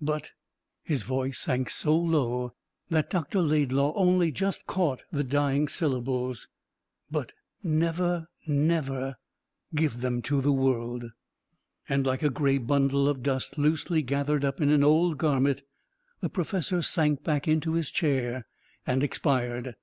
But" 0.00 0.30
his 0.82 1.02
voice 1.02 1.40
sank 1.40 1.68
so 1.68 1.94
low 1.94 2.54
that 2.88 3.10
Dr. 3.10 3.42
Laidlaw 3.42 3.92
only 3.94 4.32
just 4.32 4.66
caught 4.66 5.02
the 5.12 5.22
dying 5.22 5.68
syllables 5.68 6.48
"but 7.10 7.32
never, 7.62 8.28
never 8.46 9.16
give 9.74 10.00
them 10.00 10.22
to 10.22 10.40
the 10.40 10.52
world." 10.52 11.10
And 11.86 12.06
like 12.06 12.22
a 12.22 12.30
grey 12.30 12.56
bundle 12.56 13.10
of 13.10 13.22
dust 13.22 13.58
loosely 13.58 14.00
gathered 14.00 14.42
up 14.42 14.58
in 14.58 14.70
an 14.70 14.82
old 14.82 15.18
garment 15.18 15.60
the 16.22 16.30
professor 16.30 16.80
sank 16.80 17.22
back 17.22 17.46
into 17.46 17.74
his 17.74 17.90
chair 17.90 18.46
and 18.86 19.02
expired. 19.02 19.74